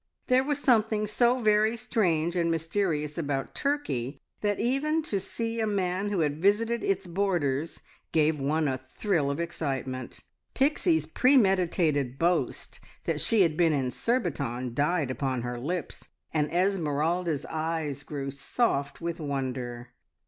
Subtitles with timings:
[0.25, 5.67] There was something so very strange and mysterious about Turkey that even to see a
[5.67, 10.23] man who had visited its borders gave one a thrill of excitement.
[10.55, 17.45] Pixie's premeditated boast that she had been in Surbiton died upon her lips, and Esmeralda's
[17.45, 19.89] eyes grew soft with wonder.